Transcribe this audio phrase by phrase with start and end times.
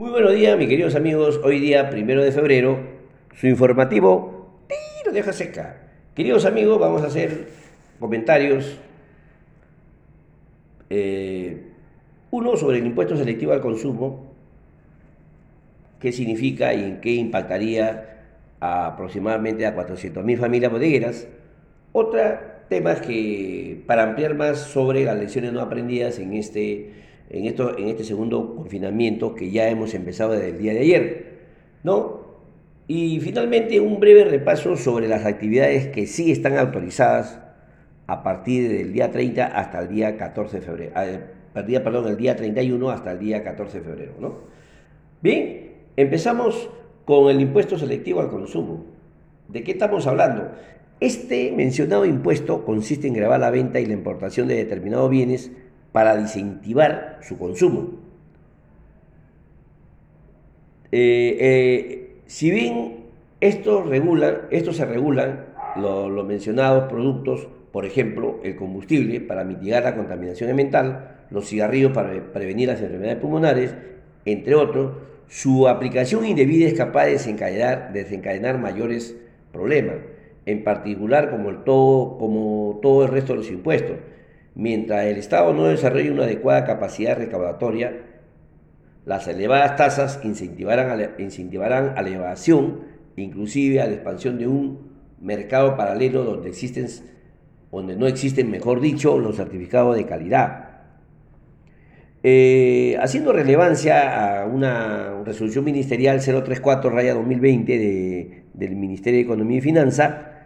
[0.00, 1.38] Muy buenos días, mis queridos amigos.
[1.44, 2.78] Hoy día, primero de febrero,
[3.34, 5.76] su informativo tiro deja seca.
[6.14, 7.48] Queridos amigos, vamos a hacer
[7.98, 8.78] comentarios.
[10.88, 11.66] Eh,
[12.30, 14.32] uno sobre el impuesto selectivo al consumo,
[16.00, 18.22] qué significa y en qué impactaría
[18.58, 21.28] aproximadamente a 400.000 familias bodegueras.
[21.92, 27.78] Otra, temas que para ampliar más sobre las lecciones no aprendidas en este en, esto,
[27.78, 31.30] en este segundo confinamiento que ya hemos empezado desde el día de ayer.
[31.84, 32.20] ¿no?
[32.88, 37.40] Y finalmente un breve repaso sobre las actividades que sí están autorizadas
[38.08, 40.92] a partir del día 30 hasta el día 14 de febrero.
[41.54, 44.12] Perdón, el día 31 hasta el día 14 de febrero.
[44.18, 44.34] ¿no?
[45.22, 46.68] Bien, empezamos
[47.04, 48.84] con el impuesto selectivo al consumo.
[49.48, 50.50] ¿De qué estamos hablando?
[50.98, 55.52] Este mencionado impuesto consiste en grabar la venta y la importación de determinados bienes
[55.92, 57.90] para desincentivar su consumo.
[60.92, 63.04] Eh, eh, si bien
[63.40, 69.94] estos, regulan, estos se regulan, los mencionados productos, por ejemplo, el combustible para mitigar la
[69.94, 73.74] contaminación ambiental, los cigarrillos para prevenir las enfermedades pulmonares,
[74.24, 74.92] entre otros,
[75.28, 77.12] su aplicación indebida es capaz de
[77.92, 79.16] desencadenar, mayores
[79.52, 79.96] problemas,
[80.44, 83.96] en particular como, todo, como todo el resto de los impuestos,
[84.54, 88.02] Mientras el Estado no desarrolle una adecuada capacidad recaudatoria,
[89.06, 92.80] las elevadas tasas incentivarán a la, incentivarán a la evasión,
[93.16, 94.90] inclusive a la expansión de un
[95.20, 96.86] mercado paralelo donde, existen,
[97.70, 100.70] donde no existen, mejor dicho, los certificados de calidad.
[102.22, 110.39] Eh, haciendo relevancia a una resolución ministerial 034-2020 de, del Ministerio de Economía y Finanza,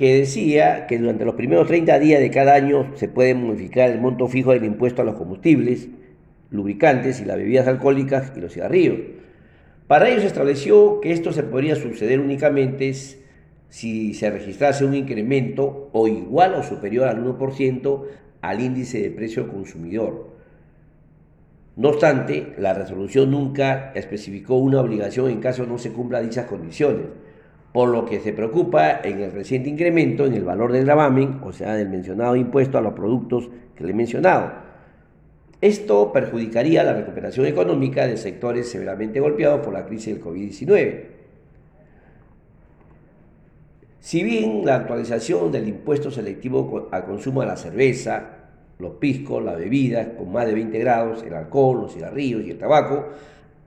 [0.00, 4.00] que decía que durante los primeros 30 días de cada año se puede modificar el
[4.00, 5.90] monto fijo del impuesto a los combustibles,
[6.48, 8.96] lubricantes y las bebidas alcohólicas y los cigarrillos.
[9.86, 12.94] Para ello se estableció que esto se podría suceder únicamente
[13.68, 18.02] si se registrase un incremento o igual o superior al 1%
[18.40, 20.30] al índice de precio consumidor.
[21.76, 27.04] No obstante, la resolución nunca especificó una obligación en caso no se cumpla dichas condiciones
[27.72, 31.52] por lo que se preocupa en el reciente incremento en el valor del gravamen, o
[31.52, 34.52] sea, del mencionado impuesto a los productos que le he mencionado.
[35.60, 41.04] Esto perjudicaría la recuperación económica de sectores severamente golpeados por la crisis del COVID-19.
[44.00, 48.38] Si bien la actualización del impuesto selectivo al consumo de la cerveza,
[48.78, 52.58] los piscos, las bebidas con más de 20 grados, el alcohol, los cigarrillos y el
[52.58, 53.08] tabaco,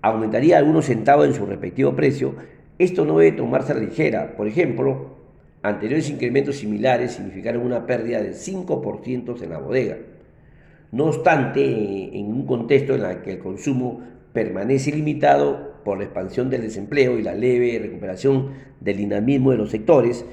[0.02, 2.34] aumentaría algunos centavos en su respectivo precio,
[2.80, 4.36] esto no debe tomarse a la ligera.
[4.36, 5.16] Por ejemplo,
[5.62, 9.98] anteriores incrementos similares significaron una pérdida de 5% en la bodega.
[10.92, 14.02] No obstante, en un contexto en el que el consumo
[14.34, 19.72] permanece limitado por la expansión del desempleo y la leve recuperación del dinamismo de los
[19.72, 20.26] sectores,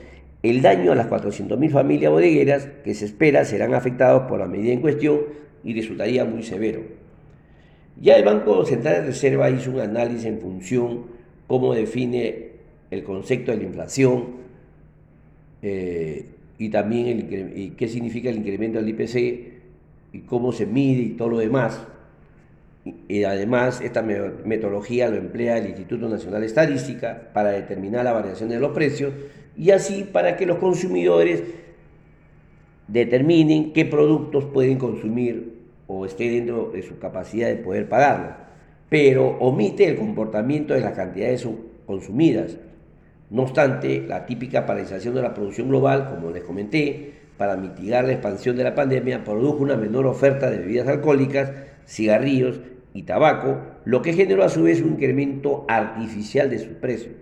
[0.42, 4.72] el daño a las 400.000 familias bodegueras que se espera serán afectados por la medida
[4.72, 5.20] en cuestión
[5.62, 6.80] y resultaría muy severo.
[8.00, 11.19] Ya el Banco Central de Reserva hizo un análisis en función
[11.50, 12.50] cómo define
[12.93, 14.37] el concepto de la inflación
[15.62, 16.27] eh,
[16.59, 19.16] y también qué significa el incremento del IPC
[20.12, 21.84] y cómo se mide y todo lo demás.
[23.09, 28.49] Y, además esta metodología lo emplea el Instituto Nacional de Estadística para determinar la variación
[28.49, 29.12] de los precios
[29.56, 31.43] y así para que los consumidores
[32.87, 35.55] determinen qué productos pueden consumir
[35.88, 38.50] o esté dentro de su capacidad de poder pagarlo
[38.90, 41.48] pero omite el comportamiento de las cantidades
[41.86, 42.56] consumidas.
[43.30, 48.12] No obstante, la típica paralización de la producción global, como les comenté, para mitigar la
[48.12, 51.52] expansión de la pandemia, produjo una menor oferta de bebidas alcohólicas,
[51.86, 52.60] cigarrillos
[52.92, 57.14] y tabaco, lo que generó a su vez un incremento artificial de sus precios.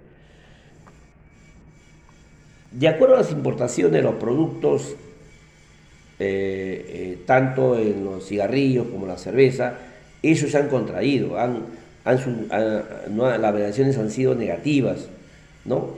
[2.72, 4.96] De acuerdo a las importaciones de los productos,
[6.18, 9.78] eh, eh, tanto en los cigarrillos como la cerveza,
[10.22, 11.64] ellos han contraído, han,
[12.04, 15.08] las variaciones han sido negativas,
[15.64, 15.94] ¿no?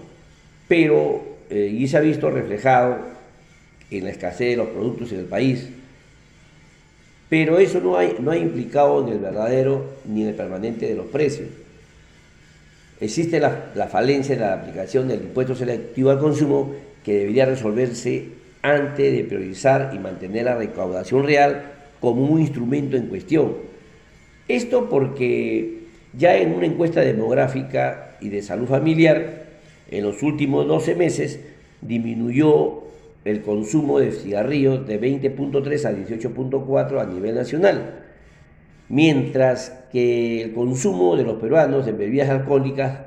[0.68, 2.98] Pero, eh, y se ha visto reflejado
[3.90, 5.68] en la escasez de los productos en el país,
[7.28, 10.96] pero eso no, hay, no ha implicado en el verdadero ni en el permanente de
[10.96, 11.48] los precios.
[13.00, 16.74] Existe la, falencia de la aplicación del impuesto selectivo al consumo
[17.04, 18.28] que debería resolverse
[18.62, 21.62] antes de priorizar y mantener la recaudación real
[21.98, 23.69] como un instrumento en cuestión
[24.56, 25.80] esto porque
[26.16, 29.46] ya en una encuesta demográfica y de salud familiar,
[29.90, 31.40] en los últimos 12 meses
[31.80, 32.82] disminuyó
[33.24, 38.04] el consumo de cigarrillos de 20.3 a 18.4 a nivel nacional.
[38.88, 43.02] mientras que el consumo de los peruanos de bebidas alcohólicas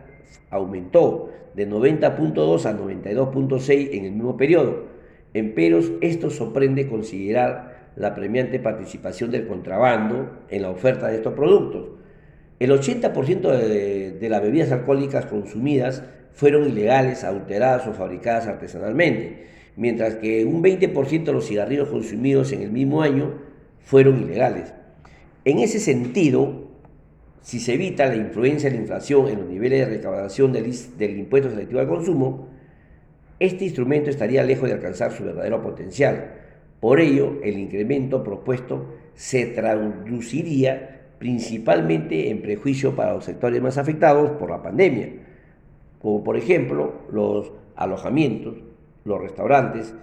[0.49, 4.85] aumentó de 90.2 a 92.6 en el mismo periodo.
[5.33, 11.89] Emperos, esto sorprende considerar la premiante participación del contrabando en la oferta de estos productos.
[12.59, 16.03] El 80% de, de las bebidas alcohólicas consumidas
[16.33, 19.45] fueron ilegales, adulteradas o fabricadas artesanalmente,
[19.75, 23.33] mientras que un 20% de los cigarrillos consumidos en el mismo año
[23.83, 24.73] fueron ilegales.
[25.45, 26.71] En ese sentido,
[27.41, 31.19] si se evita la influencia de la inflación en los niveles de recaudación del, del
[31.19, 32.47] impuesto selectivo al consumo,
[33.39, 36.42] este instrumento estaría lejos de alcanzar su verdadero potencial.
[36.83, 44.31] Por ello, el incremento propuesto se traduciría principalmente en prejuicio para los sectores más afectados
[44.31, 45.07] por la pandemia,
[46.01, 48.55] como por ejemplo los alojamientos,
[49.05, 49.95] los restaurantes,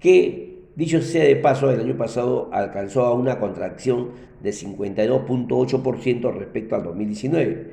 [0.00, 4.08] que, dicho sea de paso, el año pasado alcanzó a una contracción
[4.42, 7.66] de 52.8% respecto al 2019,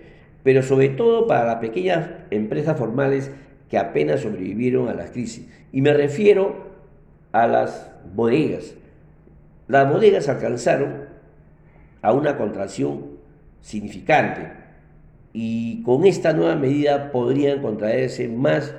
[0.43, 3.31] pero sobre todo para las pequeñas empresas formales
[3.71, 5.49] que apenas sobrevivieron a la crisis.
[5.71, 6.69] Y me refiero
[7.31, 8.73] a las bodegas.
[9.67, 11.05] Las bodegas alcanzaron
[12.01, 13.17] a una contracción
[13.61, 14.51] significante
[15.33, 18.73] y con esta nueva medida podrían contraerse más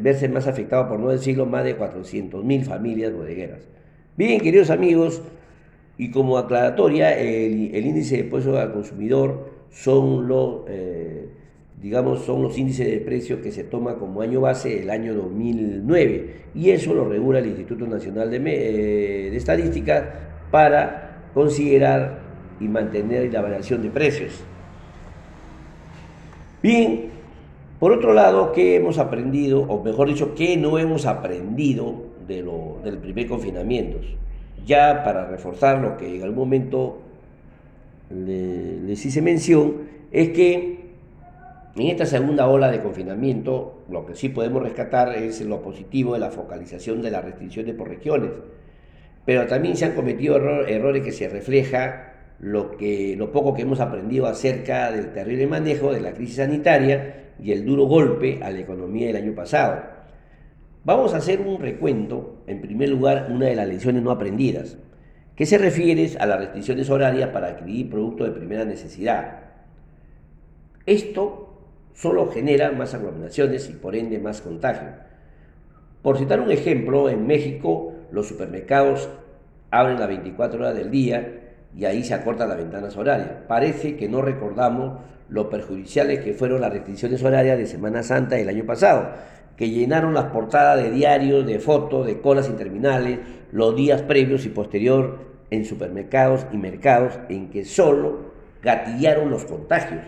[0.00, 3.60] verse más afectado, por no decirlo, más de 400.000 familias bodegueras.
[4.16, 5.22] Bien, queridos amigos,
[5.96, 11.28] y como aclaratoria, el, índice de precios al consumidor son los, eh,
[11.80, 16.34] digamos, son los índices de precios que se toma como año base el año 2009,
[16.54, 20.14] y eso lo regula el Instituto Nacional de, eh, de Estadística
[20.50, 22.20] para considerar
[22.60, 24.42] y mantener la variación de precios.
[26.62, 27.10] Bien,
[27.78, 32.78] por otro lado, ¿qué hemos aprendido, o mejor dicho, qué no hemos aprendido de lo,
[32.82, 33.98] del primer confinamiento?
[34.64, 37.00] Ya para reforzar lo que en algún momento
[38.08, 39.82] les hice mención,
[40.12, 40.83] es que
[41.76, 46.20] en esta segunda ola de confinamiento, lo que sí podemos rescatar es lo positivo de
[46.20, 48.30] la focalización de las restricciones por regiones,
[49.24, 53.80] pero también se han cometido errores que se refleja lo, que, lo poco que hemos
[53.80, 58.60] aprendido acerca del terrible manejo de la crisis sanitaria y el duro golpe a la
[58.60, 59.82] economía del año pasado.
[60.84, 64.76] Vamos a hacer un recuento, en primer lugar, una de las lecciones no aprendidas,
[65.34, 69.40] que se refiere a las restricciones horarias para adquirir productos de primera necesidad.
[70.86, 71.53] Esto
[71.94, 74.88] solo genera más aglomeraciones y por ende más contagio.
[76.02, 79.08] Por citar un ejemplo, en México los supermercados
[79.70, 81.40] abren las 24 horas del día
[81.74, 83.30] y ahí se acortan las ventanas horarias.
[83.48, 84.98] Parece que no recordamos
[85.28, 89.08] lo perjudiciales que fueron las restricciones horarias de Semana Santa del año pasado,
[89.56, 93.20] que llenaron las portadas de diarios, de fotos, de colas interminables,
[93.50, 95.18] los días previos y posterior
[95.50, 98.32] en supermercados y mercados en que solo
[98.62, 100.02] gatillaron los contagios.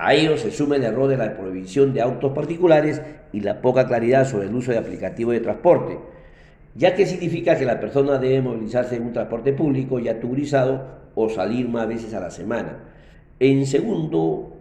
[0.00, 3.02] A ello se suma el error de la prohibición de autos particulares
[3.32, 5.98] y la poca claridad sobre el uso de aplicativos de transporte
[6.74, 11.28] ya que significa que la persona debe movilizarse en un transporte público ya turizado o
[11.28, 12.78] salir más veces a la semana.
[13.40, 14.56] En segundo,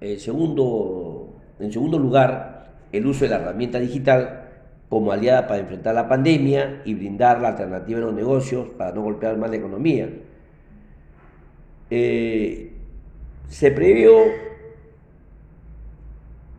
[0.00, 4.50] en segundo lugar, el uso de la herramienta digital
[4.88, 9.02] como aliada para enfrentar la pandemia y brindar la alternativa en los negocios para no
[9.02, 10.08] golpear más la economía.
[11.90, 12.72] Eh,
[13.48, 14.12] se previó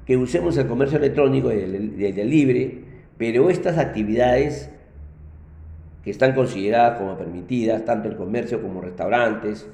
[0.06, 2.80] que usemos el comercio electrónico y el, el libre,
[3.18, 4.70] pero estas actividades
[6.04, 9.68] que están consideradas como permitidas, tanto el comercio como restaurantes,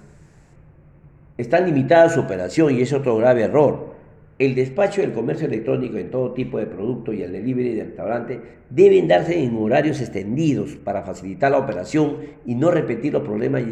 [1.37, 3.95] están limitadas su operación y es otro grave error.
[4.37, 8.41] El despacho del comercio electrónico en todo tipo de producto y el delivery de restaurante
[8.69, 13.63] deben darse en horarios extendidos para facilitar la operación y no repetir los problemas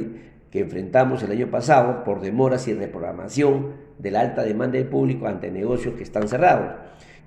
[0.51, 5.27] que enfrentamos el año pasado por demoras y reprogramación de la alta demanda del público
[5.27, 6.71] ante negocios que están cerrados.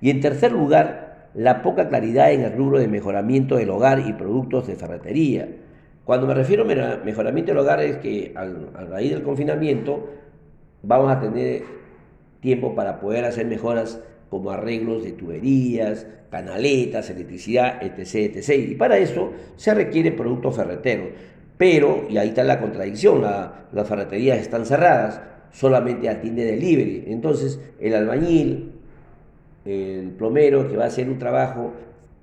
[0.01, 4.13] Y en tercer lugar, la poca claridad en el rubro de mejoramiento del hogar y
[4.13, 5.47] productos de ferretería.
[6.03, 10.09] Cuando me refiero a mejoramiento del hogar es que a raíz del confinamiento
[10.81, 11.63] vamos a tener
[12.41, 18.35] tiempo para poder hacer mejoras como arreglos de tuberías, canaletas, electricidad, etc.
[18.35, 18.71] etc.
[18.71, 21.09] Y para eso se requiere productos ferreteros.
[21.57, 27.05] Pero, y ahí está la contradicción, las ferreterías están cerradas, solamente atiende delivery.
[27.07, 28.71] Entonces, el albañil,
[29.65, 31.73] el plomero que va a hacer un trabajo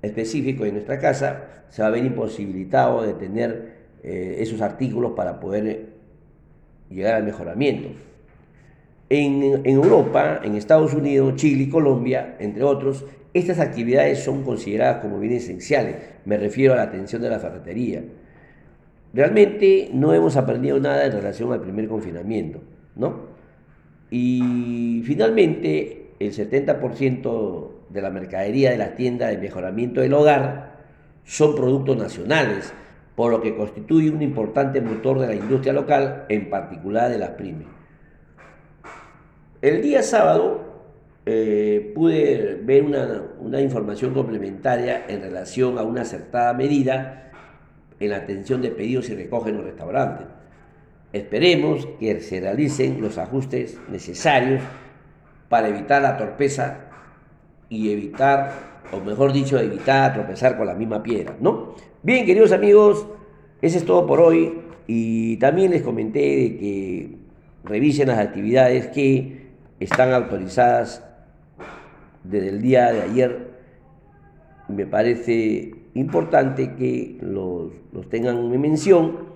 [0.01, 5.39] específico en nuestra casa se va a ver imposibilitado de tener eh, esos artículos para
[5.39, 5.87] poder
[6.89, 7.89] llegar al mejoramiento.
[9.11, 15.19] En, Europa, en Estados Unidos, Chile y Colombia, entre otros, estas actividades son consideradas como
[15.19, 15.95] bien esenciales.
[16.25, 18.03] Me refiero a la atención de la ferretería.
[19.13, 22.59] Realmente no hemos aprendido nada en relación al primer confinamiento,
[22.95, 23.29] ¿no?
[24.11, 30.79] Y finalmente, el 70% de la mercadería de las tiendas de mejoramiento del hogar
[31.23, 32.73] son productos nacionales,
[33.15, 37.31] por lo que constituye un importante motor de la industria local, en particular de las
[37.31, 37.67] pymes.
[39.61, 40.69] El día sábado
[41.25, 47.28] eh, pude ver una, una, información complementaria en relación a una acertada medida
[47.99, 50.27] en la atención de pedidos y recoge en los restaurantes.
[51.11, 54.61] Esperemos que se realicen los ajustes necesarios
[55.49, 56.81] para evitar la torpeza
[57.67, 58.51] y evitar,
[58.91, 61.75] o mejor dicho, evitar tropezar con la misma piedra, ¿no?
[62.03, 63.07] Bien, queridos amigos,
[63.61, 67.17] eso es todo por hoy y también les comenté que
[67.63, 71.03] revisen las actividades que están autorizadas
[72.23, 73.49] desde el día de ayer.
[74.67, 79.29] Me parece importante que los, los tengan en mención.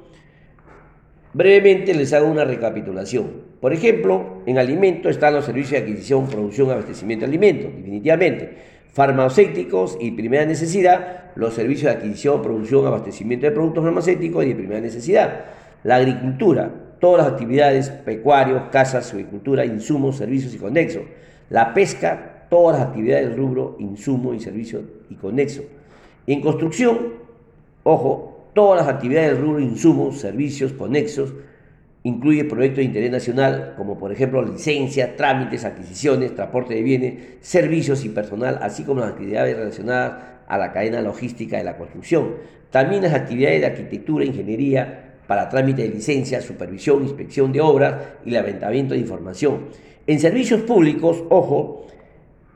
[1.34, 3.54] Brevemente les hago una recapitulación.
[3.60, 8.58] Por ejemplo, en alimentos están los servicios de adquisición, producción, abastecimiento de alimentos, definitivamente.
[8.92, 14.56] Farmacéuticos y primera necesidad, los servicios de adquisición, producción, abastecimiento de productos farmacéuticos y de
[14.56, 15.46] primera necesidad.
[15.84, 21.04] La agricultura, todas las actividades, pecuarios, casas, agricultura, insumos, servicios y conexos.
[21.50, 25.66] La pesca, todas las actividades rubro, insumos y servicios y conexos.
[26.28, 27.14] En construcción,
[27.84, 31.34] ojo, todas las actividades del rubro, insumos, servicios, conexos,
[32.06, 38.04] Incluye proyectos de interés nacional, como por ejemplo licencias, trámites, adquisiciones, transporte de bienes, servicios
[38.04, 40.14] y personal, así como las actividades relacionadas
[40.46, 42.36] a la cadena logística de la construcción.
[42.72, 47.96] También las actividades de arquitectura e ingeniería para trámite de licencias, supervisión, inspección de obras
[48.26, 49.70] y levantamiento de información.
[50.06, 51.88] En servicios públicos, ojo,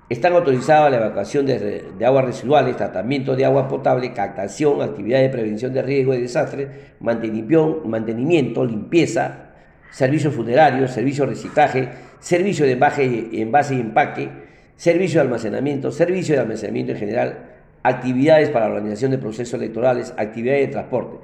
[0.09, 5.37] están autorizadas la evacuación de, de, aguas residuales, tratamiento de agua potable, captación, actividades de
[5.37, 6.69] prevención de riesgo y desastres,
[7.01, 9.49] mantenimiento, limpieza,
[9.91, 14.29] servicios funerarios, servicio de reciclaje, servicio de envase, envase y empaque,
[14.77, 17.37] servicio de almacenamiento, servicio de almacenamiento en general,
[17.83, 21.17] actividades para la organización de procesos electorales, actividades de transporte.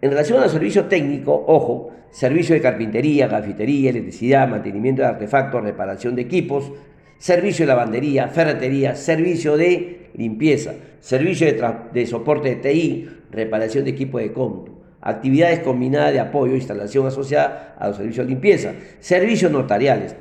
[0.00, 6.16] En relación al servicio técnico, ojo, servicio de carpintería, cafetería, electricidad, mantenimiento de artefactos, reparación
[6.16, 6.72] de equipos,
[7.20, 11.46] servicio de lavandería, ferretería, servicio de limpieza, servicio
[11.92, 14.72] de, soporte de TI, reparación de equipo de cómputo,
[15.02, 20.16] actividades combinadas de apoyo, instalación asociada a los servicios de limpieza, servicios notariales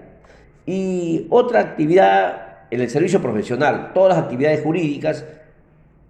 [0.65, 5.25] y otra actividad en el servicio profesional, todas las actividades jurídicas,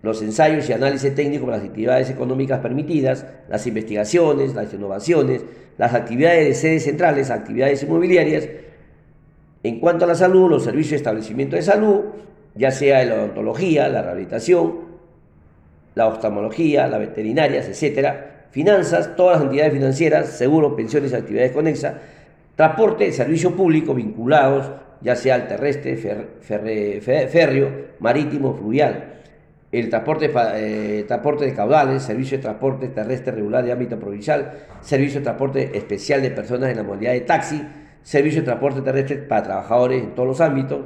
[0.02, 5.44] los ensayos y análisis técnicos para las actividades económicas permitidas, las investigaciones, las innovaciones,
[5.78, 8.48] las actividades de sedes centrales, actividades inmobiliarias,
[9.64, 12.02] en cuanto a la salud, los servicios de establecimiento de salud,
[12.56, 14.90] ya sea la odontología, la rehabilitación,
[15.96, 21.96] la oftalmología, la veterinaria, etcétera, finanzas, todas las entidades financieras, seguros, pensiones, actividades conexas,
[22.56, 25.98] transporte, servicio público vinculados, ya sea al terrestre,
[26.42, 29.16] férreo, marítimo, fluvial,
[29.72, 35.20] el transporte, eh, transporte de caudales, servicio de transporte terrestre regular de ámbito provincial, servicio
[35.20, 37.62] de transporte especial de personas en la modalidad de taxi,
[38.10, 40.80] servicio de transporte terrestre para trabajadores en todos los ámbitos.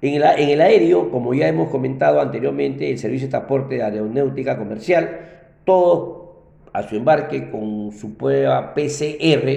[0.00, 3.82] En el, en el aéreo, como ya hemos comentado anteriormente, el servicio de transporte de
[3.82, 5.18] aeronáutica comercial,
[5.64, 9.50] todo a su embarque con su prueba PCR,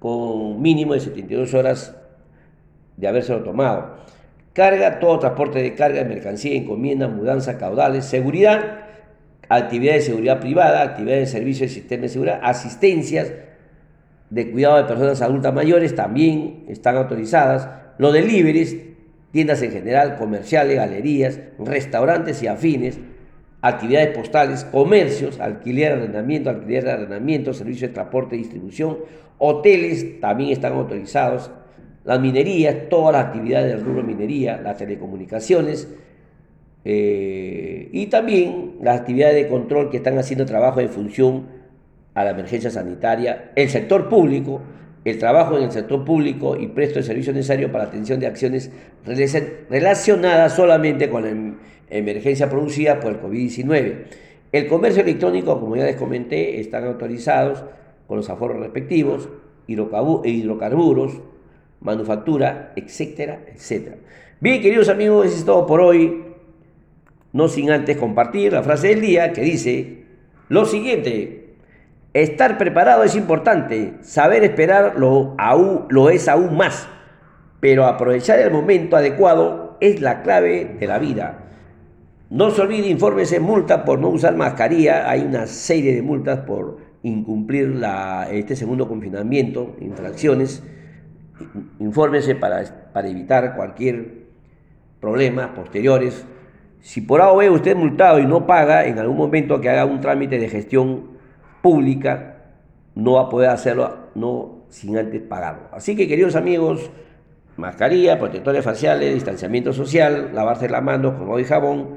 [0.00, 1.94] con mínimo de 72 horas
[2.96, 3.98] de habérselo tomado.
[4.52, 8.80] Carga, todo transporte de carga mercancía, encomienda, mudanza, caudales, seguridad,
[9.48, 13.32] actividades de seguridad privada, actividades de servicio de sistema de seguridad, asistencias,
[14.30, 17.68] de cuidado de personas adultas mayores también están autorizadas.
[17.98, 18.76] Los deliveries,
[19.30, 22.98] tiendas en general, comerciales, galerías, restaurantes y afines,
[23.60, 28.98] actividades postales, comercios, alquiler, arrendamiento, alquiler, arrendamiento, servicios de transporte y distribución,
[29.38, 31.50] hoteles también están autorizados,
[32.04, 35.88] las minerías, todas las actividades del rubro minería, las telecomunicaciones
[36.84, 41.46] eh, y también las actividades de control que están haciendo trabajo en función
[42.14, 44.60] a la emergencia sanitaria, el sector público,
[45.04, 48.70] el trabajo en el sector público y presto el servicio necesario para atención de acciones
[49.68, 51.54] relacionadas solamente con la em-,
[51.90, 53.94] emergencia producida por el COVID-19.
[54.52, 57.64] El comercio electrónico, como ya les comenté, están autorizados
[58.06, 59.28] con los aforos respectivos,
[59.66, 61.20] hidrocarburos,
[61.80, 63.96] manufactura, etcétera, etcétera.
[64.40, 66.22] Bien, queridos amigos, eso es todo por hoy.
[67.32, 70.04] No sin antes compartir la frase del día que dice
[70.48, 71.43] lo siguiente.
[72.14, 75.36] Estar preparado es importante, saber esperar lo,
[75.88, 76.88] lo es aún más,
[77.58, 81.40] pero aprovechar el momento adecuado es la clave de la vida.
[82.30, 85.10] No se olvide, infórmese, multa por no usar mascarilla.
[85.10, 90.62] Hay una serie de multas por incumplir la, este segundo confinamiento, infracciones.
[91.80, 94.24] Infórmese para, para evitar cualquier
[95.00, 96.24] problema posteriores.
[96.80, 99.84] Si por A o usted es multado y no paga, en algún momento que haga
[99.84, 101.13] un trámite de gestión
[101.64, 102.36] pública,
[102.94, 105.68] no va a poder hacerlo no sin antes pagarlo.
[105.72, 106.90] Así que, queridos amigos,
[107.56, 111.88] mascarilla, protectores faciales, distanciamiento social, lavarse las manos con agua y jabón,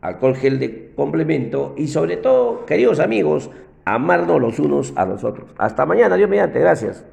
[0.00, 3.50] alcohol gel de complemento y sobre todo, queridos amigos,
[3.84, 5.50] amarnos los unos a los otros.
[5.58, 7.04] Hasta mañana, Dios mediante, gracias.